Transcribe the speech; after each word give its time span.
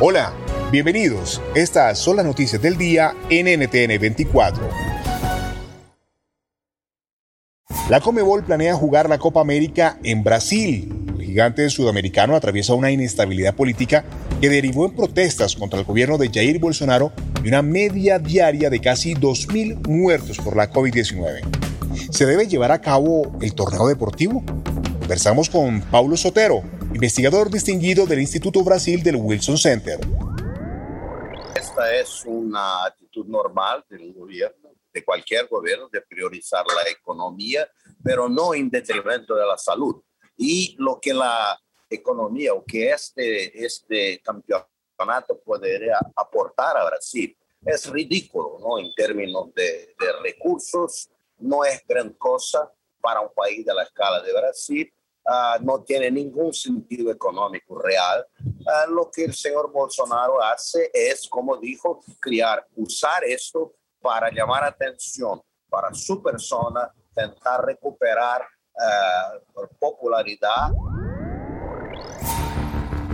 Hola, 0.00 0.32
bienvenidos. 0.70 1.42
Estas 1.56 1.98
son 1.98 2.18
las 2.18 2.24
noticias 2.24 2.62
del 2.62 2.78
día 2.78 3.16
en 3.30 3.46
NTN 3.46 3.98
24. 4.00 4.68
La 7.90 7.98
Comebol 7.98 8.44
planea 8.44 8.76
jugar 8.76 9.08
la 9.08 9.18
Copa 9.18 9.40
América 9.40 9.98
en 10.04 10.22
Brasil. 10.22 10.94
El 11.18 11.24
gigante 11.24 11.68
sudamericano 11.68 12.36
atraviesa 12.36 12.74
una 12.74 12.92
inestabilidad 12.92 13.56
política 13.56 14.04
que 14.40 14.48
derivó 14.48 14.86
en 14.86 14.94
protestas 14.94 15.56
contra 15.56 15.80
el 15.80 15.84
gobierno 15.84 16.16
de 16.16 16.30
Jair 16.32 16.60
Bolsonaro 16.60 17.10
y 17.42 17.48
una 17.48 17.62
media 17.62 18.20
diaria 18.20 18.70
de 18.70 18.78
casi 18.80 19.14
2.000 19.14 19.88
muertos 19.88 20.38
por 20.38 20.54
la 20.54 20.70
COVID-19. 20.70 21.40
¿Se 22.12 22.24
debe 22.24 22.46
llevar 22.46 22.70
a 22.70 22.80
cabo 22.80 23.36
el 23.40 23.52
torneo 23.52 23.88
deportivo? 23.88 24.44
Conversamos 25.00 25.50
con 25.50 25.80
Paulo 25.80 26.16
Sotero, 26.16 26.62
investigador 26.98 27.48
distinguido 27.48 28.06
del 28.06 28.18
Instituto 28.18 28.64
Brasil 28.64 29.00
del 29.04 29.14
Wilson 29.14 29.56
Center. 29.56 30.00
Esta 31.54 31.94
es 31.94 32.24
una 32.26 32.86
actitud 32.86 33.24
normal 33.26 33.84
del 33.88 34.12
gobierno, 34.12 34.70
de 34.92 35.04
cualquier 35.04 35.46
gobierno, 35.46 35.88
de 35.92 36.00
priorizar 36.00 36.66
la 36.66 36.90
economía, 36.90 37.70
pero 38.02 38.28
no 38.28 38.52
en 38.52 38.68
detrimento 38.68 39.36
de 39.36 39.46
la 39.46 39.56
salud. 39.56 40.02
Y 40.36 40.74
lo 40.80 40.98
que 41.00 41.14
la 41.14 41.56
economía 41.88 42.52
o 42.52 42.64
que 42.64 42.90
este, 42.90 43.64
este 43.64 44.20
campeonato 44.20 45.38
podría 45.38 46.00
aportar 46.16 46.76
a 46.78 46.84
Brasil 46.84 47.38
es 47.64 47.88
ridículo, 47.88 48.58
¿no? 48.58 48.76
En 48.76 48.92
términos 48.94 49.54
de, 49.54 49.94
de 50.00 50.12
recursos, 50.20 51.08
no 51.38 51.64
es 51.64 51.80
gran 51.86 52.10
cosa 52.14 52.72
para 53.00 53.20
un 53.20 53.30
país 53.32 53.64
de 53.64 53.72
la 53.72 53.84
escala 53.84 54.20
de 54.20 54.32
Brasil 54.32 54.92
Uh, 55.28 55.62
no 55.62 55.82
tiene 55.82 56.10
ningún 56.10 56.54
sentido 56.54 57.12
económico 57.12 57.78
real. 57.78 58.26
Uh, 58.40 58.90
lo 58.90 59.10
que 59.10 59.24
el 59.24 59.34
señor 59.34 59.70
Bolsonaro 59.70 60.42
hace 60.42 60.90
es, 60.94 61.28
como 61.28 61.58
dijo, 61.58 62.00
crear, 62.18 62.66
usar 62.76 63.24
esto 63.24 63.74
para 64.00 64.30
llamar 64.30 64.64
atención 64.64 65.38
para 65.68 65.92
su 65.92 66.22
persona, 66.22 66.90
intentar 67.10 67.62
recuperar 67.62 68.40
uh, 68.40 69.66
popularidad. 69.78 70.70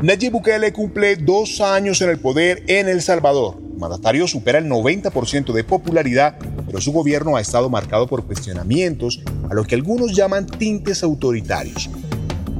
Nayib 0.01 0.33
Bukele 0.33 0.73
cumple 0.73 1.17
dos 1.17 1.61
años 1.61 2.01
en 2.01 2.11
el 2.11 2.21
poder 2.21 2.63
en 2.69 2.89
El 2.89 3.03
Salvador. 3.03 3.61
Mandatario 3.77 4.29
supera 4.29 4.59
el 4.59 4.67
90% 4.67 5.53
de 5.53 5.65
popularidad, 5.65 6.39
pero 6.67 6.81
su 6.81 6.93
gobierno 6.93 7.37
ha 7.37 7.41
estado 7.41 7.69
marcado 7.69 8.07
por 8.07 8.25
cuestionamientos 8.25 9.21
a 9.51 9.55
lo 9.55 9.65
que 9.65 9.75
algunos 9.75 10.15
llaman 10.15 10.47
tintes 10.47 11.03
autoritarios. 11.03 11.91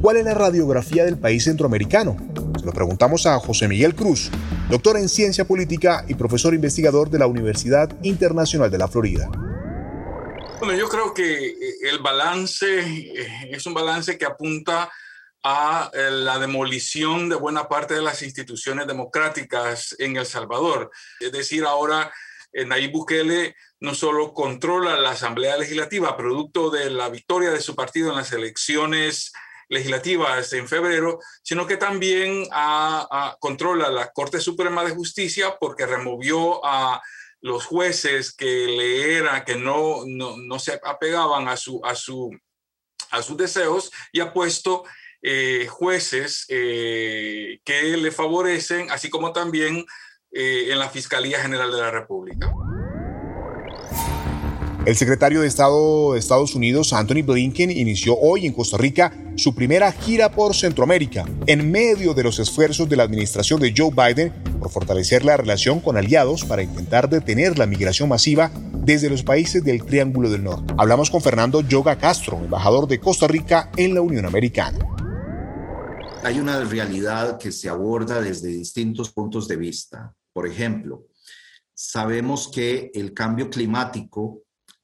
¿Cuál 0.05 0.19
es 0.19 0.25
la 0.27 0.35
radiografía 0.35 1.07
del 1.07 1.17
país 1.17 1.45
centroamericano? 1.45 2.19
Se 2.61 2.67
lo 2.67 2.73
preguntamos 2.73 3.25
a 3.25 3.39
José 3.39 3.69
Miguel 3.69 3.95
Cruz, 3.95 4.31
doctor 4.69 4.99
en 4.99 5.09
ciencia 5.09 5.47
política 5.47 6.05
y 6.07 6.13
profesor 6.13 6.53
investigador 6.53 7.09
de 7.09 7.19
la 7.19 7.27
Universidad 7.27 7.91
Internacional 8.03 8.71
de 8.71 8.77
la 8.77 8.87
Florida. 8.87 9.31
Bueno, 10.59 10.75
yo 10.75 10.91
creo 10.91 11.15
que 11.15 11.47
eh, 11.47 11.57
el 11.85 12.01
balance 12.01 12.81
eh, 12.81 13.49
es 13.51 13.65
un 13.65 13.73
balance 13.73 14.19
que 14.19 14.27
apunta 14.27 14.93
a 15.43 15.91
eh, 15.95 16.11
la 16.11 16.39
demolición 16.39 17.31
de 17.31 17.37
buena 17.37 17.67
parte 17.67 17.95
de 17.95 18.03
las 18.03 18.21
instituciones 18.21 18.87
democráticas 18.87 19.97
en 19.99 20.19
El 20.19 20.27
Salvador. 20.27 20.91
Es 21.19 21.33
decir, 21.33 21.65
ahora 21.65 22.13
Nayib 22.53 22.93
Bukele 22.93 23.57
no 23.81 23.95
solo 23.95 24.35
controla 24.35 25.01
la 25.01 25.13
Asamblea 25.13 25.57
Legislativa, 25.57 26.15
producto 26.15 26.69
de 26.69 26.91
la 26.91 27.09
victoria 27.09 27.53
de 27.53 27.63
su 27.63 27.75
partido 27.75 28.11
en 28.11 28.17
las 28.17 28.33
elecciones 28.33 29.33
legislativas 29.69 30.53
en 30.53 30.69
febrero, 30.69 31.19
sino 31.43 31.67
que 31.67 31.77
también 31.77 32.47
controla 33.39 33.91
la 33.91 34.11
Corte 34.13 34.41
Suprema 34.41 34.85
de 34.85 34.95
Justicia 34.95 35.57
porque 35.59 35.87
removió 35.87 36.65
a 36.65 37.03
los 37.45 37.67
jueces 37.67 38.33
que 38.33 38.47
le 38.47 39.19
eran, 39.19 39.45
que 39.45 39.57
no, 39.57 40.05
no, 40.07 40.59
se 40.59 40.81
apegaban 40.83 41.47
a, 41.47 41.59
su, 41.59 41.79
a, 41.85 41.95
su, 41.95 42.31
a 43.11 43.21
sus 43.21 43.37
deseos 43.37 43.93
y 44.13 44.21
ha 44.21 44.33
puesto 44.33 44.85
eh, 45.21 45.67
jueces 45.69 46.47
eh, 46.49 47.59
que 47.63 47.97
le 47.99 48.11
favorecen, 48.13 48.91
así 48.91 49.11
como 49.11 49.33
también 49.33 49.85
eh, 50.33 50.69
en 50.71 50.79
la 50.79 50.89
Fiscalía 50.89 51.39
General 51.39 51.71
de 51.71 51.79
la 51.79 51.91
República. 51.91 52.51
El 54.87 54.97
secretario 54.97 55.43
de 55.43 55.47
Estado 55.47 56.15
de 56.15 56.19
Estados 56.19 56.55
Unidos, 56.55 56.95
Anthony 56.95 57.23
Blinken, 57.23 57.71
inició 57.71 58.19
hoy 58.19 58.47
en 58.47 58.53
Costa 58.53 58.79
Rica 58.79 59.13
su 59.37 59.55
primera 59.55 59.91
gira 59.91 60.31
por 60.31 60.55
Centroamérica, 60.55 61.25
en 61.47 61.71
medio 61.71 62.15
de 62.15 62.23
los 62.23 62.39
esfuerzos 62.39 62.89
de 62.89 62.97
la 62.97 63.03
administración 63.03 63.61
de 63.61 63.75
Joe 63.77 63.91
Biden 63.91 64.33
por 64.61 64.71
fortalecer 64.71 65.25
la 65.25 65.37
relación 65.37 65.81
con 65.81 65.97
aliados 65.97 66.45
para 66.45 66.63
intentar 66.63 67.09
detener 67.09 67.59
la 67.59 67.67
migración 67.67 68.09
masiva 68.09 68.51
desde 68.73 69.11
los 69.11 69.23
países 69.23 69.65
del 69.65 69.85
Triángulo 69.85 70.31
del 70.31 70.45
Norte. 70.45 70.75
Hablamos 70.79 71.11
con 71.11 71.21
Fernando 71.21 71.61
Yoga 71.63 71.99
Castro, 71.99 72.39
embajador 72.39 72.87
de 72.87 73.01
Costa 73.01 73.27
Rica 73.27 73.71
en 73.77 73.95
la 73.95 74.03
Unión 74.03 74.25
Americana. 74.25 74.79
Hay 76.23 76.39
una 76.39 76.63
realidad 76.65 77.39
que 77.39 77.53
se 77.53 77.69
aborda 77.69 78.21
desde 78.21 78.49
distintos 78.49 79.11
puntos 79.11 79.49
de 79.49 79.57
vista. 79.57 80.15
Por 80.33 80.47
ejemplo, 80.47 81.07
sabemos 81.75 82.51
que 82.53 82.91
el 82.95 83.13
cambio 83.13 83.51
climático 83.51 84.43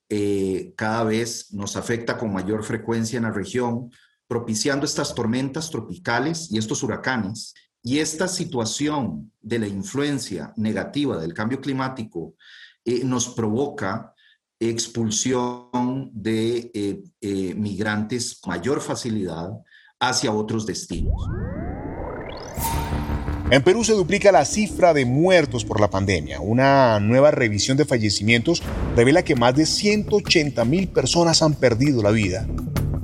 eh, 0.09 0.73
cada 0.77 1.05
vez 1.05 1.53
nos 1.53 1.77
afecta 1.77 2.19
con 2.19 2.33
mayor 2.33 2.65
frecuencia 2.65 3.17
en 3.17 3.23
la 3.23 3.31
región, 3.31 3.91
propiciando 4.31 4.87
estas 4.87 5.13
tormentas 5.13 5.71
tropicales 5.71 6.47
y 6.53 6.59
estos 6.59 6.85
huracanes. 6.85 7.53
Y 7.83 7.99
esta 7.99 8.29
situación 8.29 9.33
de 9.41 9.59
la 9.59 9.67
influencia 9.67 10.53
negativa 10.57 11.17
del 11.17 11.35
cambio 11.35 11.61
climático 11.61 12.37
eh, 12.85 13.03
nos 13.03 13.29
provoca 13.31 14.15
expulsión 14.61 16.11
de 16.13 16.71
eh, 16.73 17.55
migrantes 17.57 18.39
con 18.41 18.51
mayor 18.51 18.81
facilidad 18.81 19.51
hacia 19.99 20.31
otros 20.31 20.65
destinos. 20.65 21.27
En 23.51 23.65
Perú 23.65 23.83
se 23.83 23.95
duplica 23.95 24.31
la 24.31 24.45
cifra 24.45 24.95
de 24.95 25.07
muertos 25.07 25.65
por 25.65 25.81
la 25.81 25.91
pandemia. 25.91 26.41
Una 26.41 27.01
nueva 27.01 27.33
revisión 27.33 27.77
de 27.77 27.85
fallecimientos 27.85 28.63
revela 28.95 29.25
que 29.25 29.35
más 29.35 29.57
de 29.57 29.67
180 29.67 30.65
mil 30.67 30.87
personas 30.87 31.43
han 31.43 31.55
perdido 31.55 32.01
la 32.01 32.13
vida. 32.13 32.47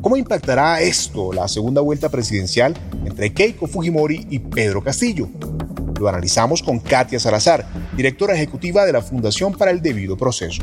¿Cómo 0.07 0.17
impactará 0.17 0.81
esto 0.81 1.33
la 1.33 1.49
segunda 1.49 1.81
vuelta 1.81 2.09
presidencial 2.09 2.77
entre 3.05 3.35
Keiko 3.35 3.67
Fujimori 3.67 4.25
y 4.31 4.39
Pedro 4.39 4.81
Castillo? 4.81 5.29
Lo 5.99 6.07
analizamos 6.07 6.63
con 6.63 6.79
Katia 6.79 7.19
Salazar, 7.19 7.67
directora 7.97 8.37
ejecutiva 8.37 8.87
de 8.87 8.93
la 8.93 9.03
Fundación 9.03 9.59
para 9.59 9.73
el 9.73 9.83
Debido 9.83 10.17
Proceso. 10.17 10.63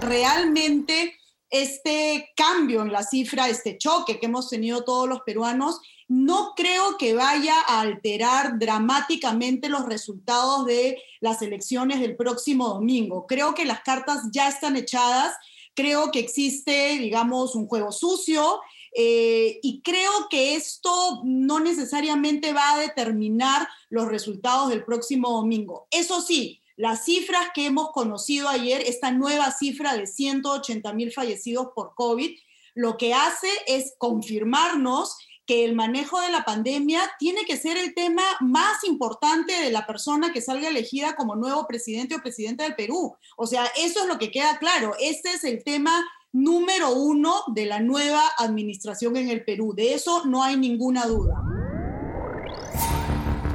Realmente 0.00 1.16
este 1.50 2.28
cambio 2.36 2.82
en 2.82 2.92
la 2.92 3.02
cifra, 3.02 3.48
este 3.48 3.78
choque 3.78 4.20
que 4.20 4.26
hemos 4.26 4.48
tenido 4.48 4.84
todos 4.84 5.08
los 5.08 5.22
peruanos, 5.22 5.80
no 6.06 6.52
creo 6.54 6.98
que 6.98 7.14
vaya 7.14 7.54
a 7.66 7.80
alterar 7.80 8.60
dramáticamente 8.60 9.68
los 9.68 9.86
resultados 9.86 10.66
de 10.66 11.02
las 11.18 11.42
elecciones 11.42 11.98
del 11.98 12.14
próximo 12.14 12.68
domingo. 12.68 13.26
Creo 13.26 13.56
que 13.56 13.64
las 13.64 13.80
cartas 13.80 14.28
ya 14.30 14.48
están 14.48 14.76
echadas, 14.76 15.34
creo 15.78 16.10
que 16.10 16.18
existe, 16.18 16.98
digamos, 16.98 17.54
un 17.54 17.68
juego 17.68 17.92
sucio 17.92 18.60
eh, 18.96 19.60
y 19.62 19.80
creo 19.82 20.10
que 20.28 20.56
esto 20.56 21.22
no 21.22 21.60
necesariamente 21.60 22.52
va 22.52 22.72
a 22.72 22.80
determinar 22.80 23.68
los 23.88 24.08
resultados 24.08 24.70
del 24.70 24.84
próximo 24.84 25.30
domingo. 25.30 25.86
Eso 25.92 26.20
sí, 26.20 26.60
las 26.74 27.04
cifras 27.04 27.50
que 27.54 27.66
hemos 27.66 27.92
conocido 27.92 28.48
ayer, 28.48 28.80
esta 28.80 29.12
nueva 29.12 29.52
cifra 29.52 29.96
de 29.96 30.08
180 30.08 30.92
mil 30.94 31.12
fallecidos 31.12 31.68
por 31.76 31.94
COVID, 31.94 32.36
lo 32.74 32.96
que 32.96 33.14
hace 33.14 33.48
es 33.68 33.94
confirmarnos 33.98 35.16
que 35.48 35.64
el 35.64 35.74
manejo 35.74 36.20
de 36.20 36.30
la 36.30 36.44
pandemia 36.44 37.00
tiene 37.18 37.46
que 37.46 37.56
ser 37.56 37.78
el 37.78 37.94
tema 37.94 38.22
más 38.40 38.84
importante 38.84 39.54
de 39.54 39.70
la 39.70 39.86
persona 39.86 40.30
que 40.30 40.42
salga 40.42 40.68
elegida 40.68 41.16
como 41.16 41.36
nuevo 41.36 41.66
presidente 41.66 42.14
o 42.14 42.20
presidenta 42.20 42.64
del 42.64 42.74
Perú. 42.74 43.16
O 43.38 43.46
sea, 43.46 43.64
eso 43.78 44.00
es 44.00 44.06
lo 44.06 44.18
que 44.18 44.30
queda 44.30 44.58
claro. 44.58 44.92
Este 45.00 45.32
es 45.32 45.44
el 45.44 45.64
tema 45.64 46.04
número 46.32 46.92
uno 46.92 47.32
de 47.46 47.64
la 47.64 47.80
nueva 47.80 48.22
administración 48.36 49.16
en 49.16 49.30
el 49.30 49.42
Perú. 49.42 49.72
De 49.74 49.94
eso 49.94 50.26
no 50.26 50.44
hay 50.44 50.58
ninguna 50.58 51.06
duda. 51.06 51.42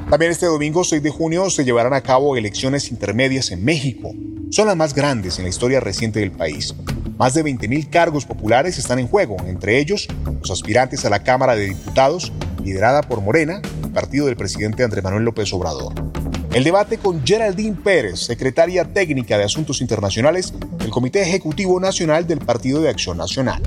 También 0.10 0.32
este 0.32 0.48
domingo 0.48 0.84
6 0.84 1.02
de 1.04 1.12
junio 1.12 1.48
se 1.52 1.64
llevarán 1.64 1.94
a 1.94 2.02
cabo 2.02 2.36
elecciones 2.36 2.90
intermedias 2.90 3.52
en 3.52 3.64
México. 3.64 4.12
Son 4.50 4.66
las 4.66 4.76
más 4.76 4.96
grandes 4.96 5.38
en 5.38 5.44
la 5.44 5.50
historia 5.50 5.80
reciente 5.80 6.22
del 6.22 6.32
país. 6.32 6.74
Más 7.18 7.36
de 7.36 7.44
20.000 7.44 7.90
cargos 7.90 8.26
populares 8.26 8.80
están 8.80 8.98
en 8.98 9.08
juego, 9.08 9.38
entre 9.46 9.80
ellos 9.80 10.08
los 10.42 10.50
aspirantes 10.50 11.06
a 11.06 11.10
la 11.12 11.24
Cámara 11.24 11.56
de 11.56 11.68
Diputados, 11.68 12.32
liderada 12.64 13.04
por 13.04 13.22
Morena, 13.22 13.62
el 13.84 13.92
partido 13.92 14.26
del 14.26 14.36
presidente 14.36 14.84
Andrés 14.84 15.04
Manuel 15.04 15.24
López 15.24 15.54
Obrador. 15.54 15.94
El 16.54 16.64
debate 16.64 16.98
con 16.98 17.26
Geraldine 17.26 17.78
Pérez, 17.84 18.20
secretaria 18.20 18.86
técnica 18.86 19.38
de 19.38 19.44
Asuntos 19.44 19.80
Internacionales 19.82 20.54
del 20.78 20.90
Comité 20.90 21.22
Ejecutivo 21.22 21.80
Nacional 21.80 22.26
del 22.26 22.40
Partido 22.40 22.82
de 22.82 22.90
Acción 22.90 23.18
Nacional. 23.18 23.62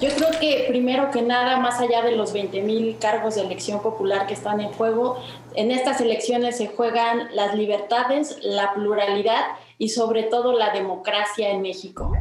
Yo 0.00 0.10
creo 0.14 0.28
que 0.38 0.66
primero 0.68 1.10
que 1.10 1.22
nada, 1.22 1.58
más 1.58 1.80
allá 1.80 2.02
de 2.02 2.12
los 2.12 2.34
20.000 2.34 2.98
cargos 2.98 3.34
de 3.34 3.40
elección 3.40 3.80
popular 3.80 4.26
que 4.26 4.34
están 4.34 4.60
en 4.60 4.70
juego, 4.72 5.18
en 5.54 5.70
estas 5.70 6.00
elecciones 6.00 6.58
se 6.58 6.68
juegan 6.68 7.34
las 7.34 7.54
libertades, 7.54 8.36
la 8.42 8.74
pluralidad 8.74 9.40
y 9.78 9.88
sobre 9.90 10.24
todo 10.24 10.52
la 10.52 10.72
democracia 10.72 11.50
en 11.50 11.62
México. 11.62 12.12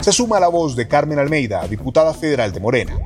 Se 0.00 0.12
suma 0.12 0.40
la 0.40 0.48
voz 0.48 0.74
de 0.74 0.88
Carmen 0.88 1.18
Almeida, 1.18 1.66
diputada 1.68 2.12
federal 2.12 2.52
de 2.52 2.60
Morena. 2.60 2.98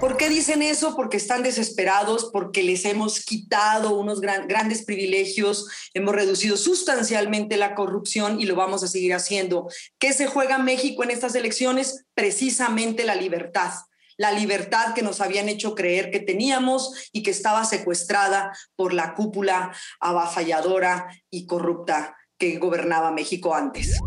¿Por 0.00 0.16
qué 0.16 0.30
dicen 0.30 0.62
eso? 0.62 0.96
Porque 0.96 1.18
están 1.18 1.42
desesperados, 1.42 2.30
porque 2.32 2.62
les 2.62 2.86
hemos 2.86 3.22
quitado 3.22 3.94
unos 3.98 4.22
grandes 4.22 4.82
privilegios, 4.82 5.68
hemos 5.92 6.14
reducido 6.14 6.56
sustancialmente 6.56 7.58
la 7.58 7.74
corrupción 7.74 8.40
y 8.40 8.46
lo 8.46 8.56
vamos 8.56 8.82
a 8.82 8.88
seguir 8.88 9.12
haciendo. 9.12 9.68
¿Qué 9.98 10.14
se 10.14 10.26
juega 10.26 10.56
México 10.56 11.04
en 11.04 11.10
estas 11.10 11.34
elecciones? 11.34 12.06
Precisamente 12.14 13.04
la 13.04 13.14
libertad 13.14 13.72
la 14.20 14.32
libertad 14.32 14.92
que 14.94 15.00
nos 15.00 15.22
habían 15.22 15.48
hecho 15.48 15.74
creer 15.74 16.10
que 16.10 16.20
teníamos 16.20 17.08
y 17.10 17.22
que 17.22 17.30
estaba 17.30 17.64
secuestrada 17.64 18.54
por 18.76 18.92
la 18.92 19.14
cúpula 19.14 19.72
avafalladora 19.98 21.08
y 21.30 21.46
corrupta 21.46 22.14
que 22.36 22.58
gobernaba 22.58 23.12
México 23.12 23.54
antes. 23.54 23.98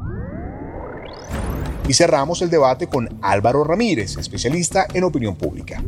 Y 1.87 1.93
cerramos 1.95 2.43
el 2.43 2.51
debate 2.51 2.85
con 2.85 3.09
Álvaro 3.23 3.63
Ramírez, 3.63 4.15
especialista 4.17 4.85
en 4.93 5.03
opinión 5.03 5.35
pública. 5.35 5.83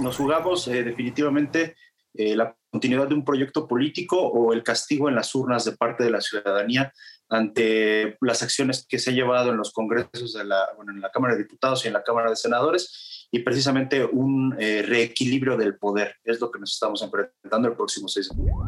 Nos 0.00 0.18
jugamos 0.18 0.68
eh, 0.68 0.84
definitivamente 0.84 1.74
eh, 2.18 2.36
la 2.36 2.54
continuidad 2.70 3.08
de 3.08 3.14
un 3.14 3.24
proyecto 3.24 3.66
político 3.66 4.20
o 4.20 4.52
el 4.52 4.62
castigo 4.62 5.08
en 5.08 5.14
las 5.14 5.34
urnas 5.34 5.64
de 5.64 5.72
parte 5.72 6.04
de 6.04 6.10
la 6.10 6.20
ciudadanía 6.20 6.92
ante 7.30 8.16
las 8.20 8.42
acciones 8.42 8.84
que 8.88 8.98
se 8.98 9.10
ha 9.10 9.14
llevado 9.14 9.50
en 9.50 9.56
los 9.56 9.72
congresos 9.72 10.36
en 10.36 10.48
la 10.48 11.10
Cámara 11.12 11.34
de 11.34 11.44
Diputados 11.44 11.84
y 11.84 11.88
en 11.88 11.94
la 11.94 12.02
Cámara 12.02 12.30
de 12.30 12.36
Senadores 12.36 13.18
y 13.30 13.40
precisamente 13.40 14.04
un 14.04 14.56
eh, 14.58 14.82
reequilibrio 14.82 15.56
del 15.56 15.76
poder 15.76 16.16
es 16.24 16.40
lo 16.40 16.50
que 16.50 16.58
nos 16.58 16.72
estamos 16.72 17.02
enfrentando 17.02 17.68
el 17.68 17.74
próximo 17.74 18.08
6 18.08 18.30
de. 18.30 18.67